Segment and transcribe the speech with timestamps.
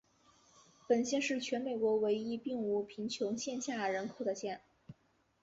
[0.87, 4.59] 本县是全美国唯一并无贫穷线下人口的县。